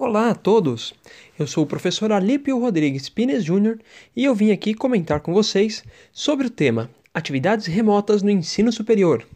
Olá 0.00 0.30
a 0.30 0.34
todos! 0.36 0.94
Eu 1.36 1.44
sou 1.44 1.64
o 1.64 1.66
professor 1.66 2.12
Alípio 2.12 2.56
Rodrigues 2.56 3.08
Pines 3.08 3.42
Júnior 3.42 3.80
e 4.14 4.24
eu 4.24 4.32
vim 4.32 4.52
aqui 4.52 4.72
comentar 4.72 5.18
com 5.18 5.34
vocês 5.34 5.82
sobre 6.12 6.46
o 6.46 6.50
tema 6.50 6.88
Atividades 7.12 7.66
remotas 7.66 8.22
no 8.22 8.30
ensino 8.30 8.70
superior 8.70 9.26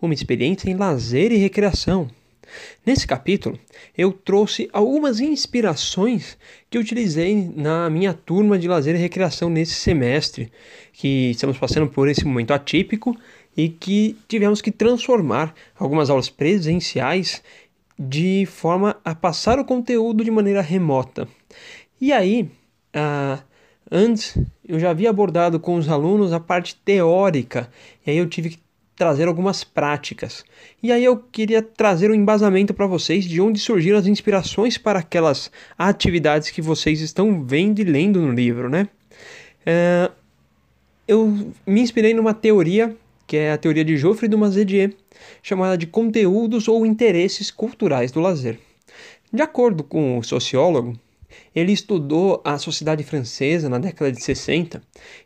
uma 0.00 0.14
experiência 0.14 0.70
em 0.70 0.76
lazer 0.76 1.32
e 1.32 1.38
recreação. 1.38 2.08
Nesse 2.86 3.04
capítulo, 3.04 3.58
eu 3.98 4.12
trouxe 4.12 4.70
algumas 4.72 5.18
inspirações 5.18 6.38
que 6.70 6.78
utilizei 6.78 7.50
na 7.56 7.90
minha 7.90 8.14
turma 8.14 8.56
de 8.56 8.68
lazer 8.68 8.94
e 8.94 8.98
recreação 8.98 9.50
nesse 9.50 9.74
semestre, 9.74 10.52
que 10.92 11.30
estamos 11.30 11.58
passando 11.58 11.88
por 11.88 12.06
esse 12.06 12.24
momento 12.24 12.52
atípico 12.52 13.16
e 13.56 13.68
que 13.68 14.16
tivemos 14.28 14.62
que 14.62 14.70
transformar 14.70 15.52
algumas 15.76 16.10
aulas 16.10 16.28
presenciais 16.28 17.42
de 17.98 18.46
forma 18.46 18.96
a 19.04 19.14
passar 19.14 19.58
o 19.58 19.64
conteúdo 19.64 20.24
de 20.24 20.30
maneira 20.30 20.60
remota. 20.60 21.28
E 22.00 22.12
aí, 22.12 22.50
ah, 22.92 23.40
antes 23.90 24.36
eu 24.66 24.78
já 24.78 24.90
havia 24.90 25.10
abordado 25.10 25.60
com 25.60 25.76
os 25.76 25.88
alunos 25.88 26.32
a 26.32 26.40
parte 26.40 26.76
teórica, 26.84 27.70
e 28.06 28.10
aí 28.10 28.16
eu 28.16 28.28
tive 28.28 28.50
que 28.50 28.58
trazer 28.96 29.26
algumas 29.26 29.64
práticas. 29.64 30.44
E 30.82 30.92
aí 30.92 31.04
eu 31.04 31.16
queria 31.16 31.62
trazer 31.62 32.10
um 32.10 32.14
embasamento 32.14 32.72
para 32.72 32.86
vocês 32.86 33.24
de 33.24 33.40
onde 33.40 33.58
surgiram 33.58 33.98
as 33.98 34.06
inspirações 34.06 34.78
para 34.78 35.00
aquelas 35.00 35.50
atividades 35.78 36.50
que 36.50 36.62
vocês 36.62 37.00
estão 37.00 37.44
vendo 37.44 37.80
e 37.80 37.84
lendo 37.84 38.20
no 38.20 38.32
livro, 38.32 38.68
né? 38.68 38.88
É, 39.66 40.10
eu 41.06 41.52
me 41.66 41.80
inspirei 41.80 42.14
numa 42.14 42.34
teoria, 42.34 42.96
que 43.26 43.36
é 43.36 43.52
a 43.52 43.58
teoria 43.58 43.84
de 43.84 43.96
Geoffrey 43.96 44.28
de 44.28 44.36
Mazedier, 44.36 44.94
chamada 45.42 45.76
de 45.76 45.86
conteúdos 45.86 46.68
ou 46.68 46.84
interesses 46.84 47.50
culturais 47.50 48.10
do 48.12 48.20
lazer. 48.20 48.58
De 49.32 49.42
acordo 49.42 49.82
com 49.82 50.18
o 50.18 50.22
sociólogo, 50.22 50.98
ele 51.54 51.72
estudou 51.72 52.40
a 52.44 52.58
sociedade 52.58 53.02
francesa 53.02 53.68
na 53.68 53.78
década 53.78 54.12
de 54.12 54.22
60 54.22 54.82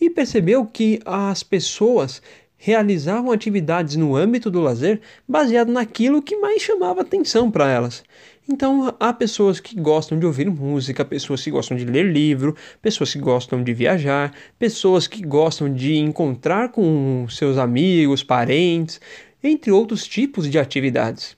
e 0.00 0.08
percebeu 0.08 0.64
que 0.64 1.00
as 1.04 1.42
pessoas 1.42 2.22
realizavam 2.56 3.32
atividades 3.32 3.96
no 3.96 4.14
âmbito 4.14 4.50
do 4.50 4.60
lazer 4.60 5.00
baseado 5.26 5.72
naquilo 5.72 6.22
que 6.22 6.36
mais 6.36 6.62
chamava 6.62 7.00
atenção 7.00 7.50
para 7.50 7.70
elas. 7.70 8.04
Então, 8.52 8.92
há 8.98 9.12
pessoas 9.12 9.60
que 9.60 9.80
gostam 9.80 10.18
de 10.18 10.26
ouvir 10.26 10.50
música, 10.50 11.04
pessoas 11.04 11.40
que 11.40 11.52
gostam 11.52 11.76
de 11.76 11.84
ler 11.84 12.02
livro, 12.02 12.56
pessoas 12.82 13.12
que 13.12 13.20
gostam 13.20 13.62
de 13.62 13.72
viajar, 13.72 14.34
pessoas 14.58 15.06
que 15.06 15.22
gostam 15.22 15.72
de 15.72 15.96
encontrar 15.96 16.70
com 16.70 17.26
seus 17.30 17.56
amigos, 17.56 18.24
parentes, 18.24 19.00
entre 19.40 19.70
outros 19.70 20.04
tipos 20.04 20.50
de 20.50 20.58
atividades. 20.58 21.36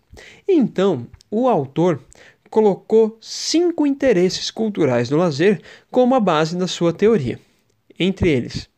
Então, 0.48 1.06
o 1.30 1.50
autor 1.50 2.02
colocou 2.48 3.18
cinco 3.20 3.86
interesses 3.86 4.50
culturais 4.50 5.10
do 5.10 5.18
lazer 5.18 5.60
como 5.90 6.14
a 6.14 6.20
base 6.20 6.56
da 6.56 6.66
sua 6.66 6.94
teoria. 6.94 7.38
Entre 7.98 8.30
eles, 8.30 8.70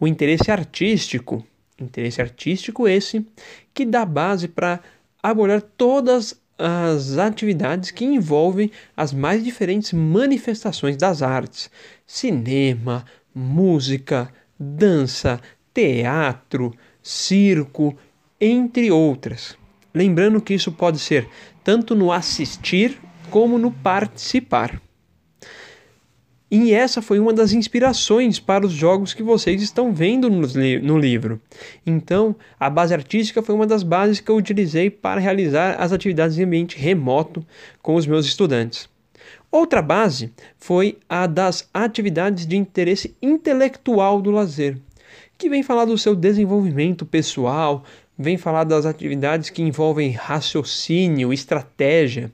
o 0.00 0.08
interesse 0.08 0.50
artístico, 0.50 1.46
interesse 1.80 2.20
artístico 2.20 2.88
esse 2.88 3.24
que 3.72 3.86
dá 3.86 4.04
base 4.04 4.48
para 4.48 4.80
abordar 5.22 5.62
todas 5.62 6.44
as 6.58 7.18
atividades 7.18 7.90
que 7.90 8.04
envolvem 8.04 8.70
as 8.96 9.12
mais 9.12 9.44
diferentes 9.44 9.92
manifestações 9.92 10.96
das 10.96 11.22
artes: 11.22 11.70
cinema, 12.06 13.04
música, 13.34 14.32
dança, 14.58 15.40
teatro, 15.74 16.72
circo 17.02 17.96
entre 18.40 18.90
outras. 18.90 19.56
Lembrando 19.94 20.40
que 20.40 20.54
isso 20.54 20.72
pode 20.72 20.98
ser 20.98 21.28
tanto 21.62 21.94
no 21.94 22.12
assistir 22.12 22.98
como 23.30 23.58
no 23.58 23.70
participar. 23.70 24.80
E 26.48 26.72
essa 26.72 27.02
foi 27.02 27.18
uma 27.18 27.32
das 27.32 27.52
inspirações 27.52 28.38
para 28.38 28.64
os 28.64 28.72
jogos 28.72 29.12
que 29.12 29.22
vocês 29.22 29.60
estão 29.60 29.92
vendo 29.92 30.30
no, 30.30 30.46
li 30.46 30.78
no 30.78 30.96
livro. 30.96 31.40
Então, 31.84 32.36
a 32.58 32.70
base 32.70 32.94
artística 32.94 33.42
foi 33.42 33.52
uma 33.52 33.66
das 33.66 33.82
bases 33.82 34.20
que 34.20 34.30
eu 34.30 34.36
utilizei 34.36 34.88
para 34.88 35.20
realizar 35.20 35.74
as 35.80 35.92
atividades 35.92 36.38
em 36.38 36.44
ambiente 36.44 36.78
remoto 36.78 37.44
com 37.82 37.96
os 37.96 38.06
meus 38.06 38.26
estudantes. 38.26 38.88
Outra 39.50 39.82
base 39.82 40.32
foi 40.56 40.98
a 41.08 41.26
das 41.26 41.68
atividades 41.74 42.46
de 42.46 42.56
interesse 42.56 43.16
intelectual 43.20 44.22
do 44.22 44.30
lazer, 44.30 44.78
que 45.36 45.48
vem 45.48 45.64
falar 45.64 45.84
do 45.84 45.98
seu 45.98 46.14
desenvolvimento 46.14 47.04
pessoal, 47.04 47.84
vem 48.16 48.36
falar 48.36 48.64
das 48.64 48.86
atividades 48.86 49.50
que 49.50 49.62
envolvem 49.62 50.12
raciocínio, 50.12 51.32
estratégia. 51.32 52.30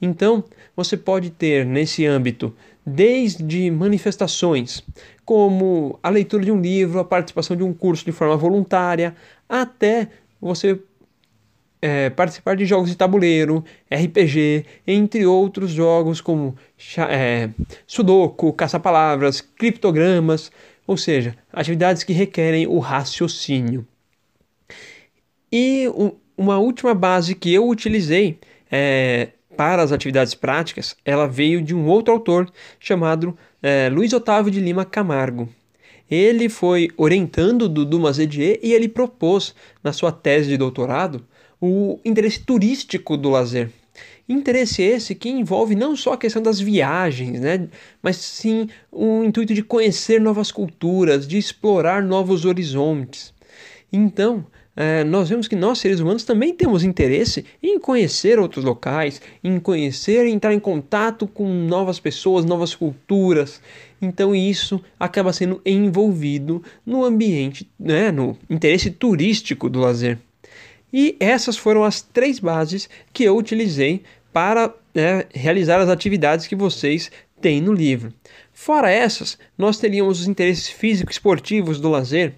Então, 0.00 0.44
você 0.76 0.96
pode 0.96 1.30
ter 1.30 1.66
nesse 1.66 2.06
âmbito 2.06 2.54
desde 2.88 3.70
manifestações, 3.70 4.82
como 5.24 5.98
a 6.02 6.08
leitura 6.08 6.44
de 6.44 6.50
um 6.50 6.60
livro, 6.60 6.98
a 6.98 7.04
participação 7.04 7.56
de 7.56 7.62
um 7.62 7.72
curso 7.72 8.04
de 8.04 8.12
forma 8.12 8.36
voluntária, 8.36 9.14
até 9.48 10.08
você 10.40 10.80
é, 11.80 12.10
participar 12.10 12.56
de 12.56 12.64
jogos 12.66 12.90
de 12.90 12.96
tabuleiro, 12.96 13.64
RPG, 13.90 14.64
entre 14.86 15.26
outros 15.26 15.70
jogos 15.70 16.20
como 16.20 16.56
é, 17.08 17.50
Sudoku, 17.86 18.52
Caça-Palavras, 18.52 19.40
Criptogramas, 19.40 20.50
ou 20.86 20.96
seja, 20.96 21.36
atividades 21.52 22.02
que 22.02 22.12
requerem 22.12 22.66
o 22.66 22.78
raciocínio. 22.78 23.86
E 25.52 25.86
uma 26.36 26.58
última 26.58 26.94
base 26.94 27.34
que 27.34 27.52
eu 27.52 27.68
utilizei 27.68 28.38
é, 28.70 29.28
para 29.58 29.82
as 29.82 29.90
atividades 29.90 30.36
práticas, 30.36 30.94
ela 31.04 31.26
veio 31.26 31.60
de 31.60 31.74
um 31.74 31.84
outro 31.88 32.14
autor 32.14 32.48
chamado 32.78 33.36
é, 33.60 33.88
Luiz 33.88 34.12
Otávio 34.12 34.52
de 34.52 34.60
Lima 34.60 34.84
Camargo. 34.84 35.48
Ele 36.08 36.48
foi 36.48 36.90
orientando 36.96 37.68
do 37.68 37.84
Dumas 37.84 38.20
Edier 38.20 38.60
e 38.62 38.72
ele 38.72 38.88
propôs 38.88 39.56
na 39.82 39.92
sua 39.92 40.12
tese 40.12 40.48
de 40.48 40.56
doutorado 40.56 41.26
o 41.60 41.98
interesse 42.04 42.38
turístico 42.38 43.16
do 43.16 43.30
lazer. 43.30 43.68
Interesse 44.28 44.80
esse 44.80 45.12
que 45.12 45.28
envolve 45.28 45.74
não 45.74 45.96
só 45.96 46.12
a 46.12 46.18
questão 46.18 46.40
das 46.40 46.60
viagens, 46.60 47.40
né, 47.40 47.66
mas 48.00 48.14
sim 48.14 48.68
o 48.92 49.24
intuito 49.24 49.52
de 49.52 49.64
conhecer 49.64 50.20
novas 50.20 50.52
culturas, 50.52 51.26
de 51.26 51.36
explorar 51.36 52.00
novos 52.00 52.44
horizontes. 52.44 53.34
Então, 53.92 54.46
é, 54.80 55.02
nós 55.02 55.28
vemos 55.28 55.48
que 55.48 55.56
nós, 55.56 55.80
seres 55.80 55.98
humanos, 55.98 56.22
também 56.22 56.54
temos 56.54 56.84
interesse 56.84 57.44
em 57.60 57.80
conhecer 57.80 58.38
outros 58.38 58.64
locais, 58.64 59.20
em 59.42 59.58
conhecer, 59.58 60.24
em 60.24 60.34
entrar 60.34 60.54
em 60.54 60.60
contato 60.60 61.26
com 61.26 61.52
novas 61.52 61.98
pessoas, 61.98 62.44
novas 62.44 62.76
culturas. 62.76 63.60
Então 64.00 64.32
isso 64.32 64.80
acaba 64.96 65.32
sendo 65.32 65.60
envolvido 65.66 66.62
no 66.86 67.04
ambiente, 67.04 67.68
né, 67.76 68.12
no 68.12 68.38
interesse 68.48 68.88
turístico 68.88 69.68
do 69.68 69.80
lazer. 69.80 70.16
E 70.92 71.16
essas 71.18 71.56
foram 71.56 71.82
as 71.82 72.00
três 72.00 72.38
bases 72.38 72.88
que 73.12 73.24
eu 73.24 73.36
utilizei 73.36 74.04
para 74.32 74.72
né, 74.94 75.24
realizar 75.34 75.80
as 75.80 75.88
atividades 75.88 76.46
que 76.46 76.54
vocês 76.54 77.10
têm 77.40 77.60
no 77.60 77.72
livro. 77.72 78.12
Fora 78.52 78.90
essas, 78.90 79.38
nós 79.56 79.78
teríamos 79.78 80.20
os 80.20 80.26
interesses 80.26 80.68
físicos 80.68 81.14
esportivos 81.14 81.80
do 81.80 81.88
lazer, 81.88 82.34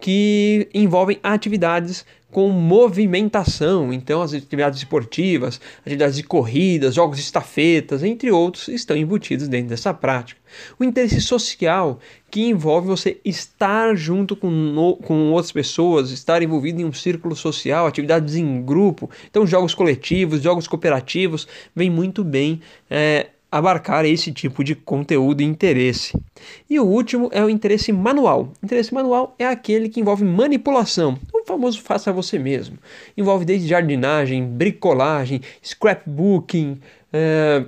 que 0.00 0.68
envolvem 0.74 1.18
atividades 1.22 2.04
com 2.34 2.48
movimentação, 2.50 3.92
então 3.92 4.20
as 4.20 4.34
atividades 4.34 4.80
esportivas, 4.80 5.60
atividades 5.86 6.16
de 6.16 6.24
corridas, 6.24 6.96
jogos 6.96 7.16
de 7.16 7.22
estafetas, 7.22 8.02
entre 8.02 8.28
outros, 8.32 8.66
estão 8.66 8.96
embutidos 8.96 9.46
dentro 9.46 9.68
dessa 9.68 9.94
prática. 9.94 10.40
O 10.76 10.82
interesse 10.82 11.20
social, 11.20 12.00
que 12.32 12.42
envolve 12.42 12.88
você 12.88 13.20
estar 13.24 13.94
junto 13.94 14.34
com, 14.34 14.50
no, 14.50 14.96
com 14.96 15.30
outras 15.30 15.52
pessoas, 15.52 16.10
estar 16.10 16.42
envolvido 16.42 16.80
em 16.80 16.84
um 16.84 16.92
círculo 16.92 17.36
social, 17.36 17.86
atividades 17.86 18.34
em 18.34 18.62
grupo, 18.64 19.08
então 19.30 19.46
jogos 19.46 19.72
coletivos, 19.72 20.42
jogos 20.42 20.66
cooperativos, 20.66 21.46
vem 21.72 21.88
muito 21.88 22.24
bem 22.24 22.60
é, 22.90 23.28
abarcar 23.54 24.04
esse 24.04 24.32
tipo 24.32 24.64
de 24.64 24.74
conteúdo 24.74 25.40
e 25.40 25.44
interesse. 25.44 26.20
E 26.68 26.80
o 26.80 26.84
último 26.84 27.30
é 27.32 27.44
o 27.44 27.48
interesse 27.48 27.92
manual. 27.92 28.52
O 28.60 28.66
interesse 28.66 28.92
manual 28.92 29.32
é 29.38 29.46
aquele 29.46 29.88
que 29.88 30.00
envolve 30.00 30.24
manipulação, 30.24 31.16
o 31.32 31.46
famoso 31.46 31.80
faça 31.80 32.12
você 32.12 32.36
mesmo. 32.36 32.76
Envolve 33.16 33.44
desde 33.44 33.68
jardinagem, 33.68 34.44
bricolagem, 34.44 35.40
scrapbooking, 35.62 36.80
é, 37.12 37.64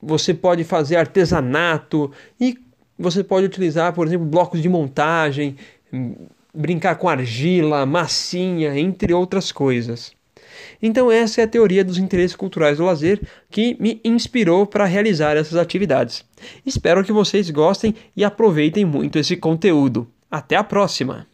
você 0.00 0.32
pode 0.32 0.62
fazer 0.62 0.94
artesanato 0.94 2.12
e 2.40 2.56
você 2.96 3.24
pode 3.24 3.44
utilizar, 3.44 3.92
por 3.92 4.06
exemplo, 4.06 4.24
blocos 4.24 4.62
de 4.62 4.68
montagem, 4.68 5.56
brincar 6.54 6.94
com 6.94 7.08
argila, 7.08 7.84
massinha, 7.84 8.78
entre 8.78 9.12
outras 9.12 9.50
coisas. 9.50 10.12
Então, 10.82 11.10
essa 11.10 11.40
é 11.40 11.44
a 11.44 11.48
teoria 11.48 11.84
dos 11.84 11.98
interesses 11.98 12.36
culturais 12.36 12.78
do 12.78 12.84
lazer 12.84 13.20
que 13.50 13.76
me 13.80 14.00
inspirou 14.04 14.66
para 14.66 14.84
realizar 14.84 15.36
essas 15.36 15.56
atividades. 15.56 16.24
Espero 16.64 17.04
que 17.04 17.12
vocês 17.12 17.50
gostem 17.50 17.94
e 18.16 18.24
aproveitem 18.24 18.84
muito 18.84 19.18
esse 19.18 19.36
conteúdo. 19.36 20.08
Até 20.30 20.56
a 20.56 20.64
próxima! 20.64 21.26